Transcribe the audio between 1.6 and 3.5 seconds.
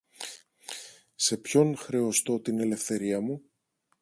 χρεωστώ την ελευθερία μου;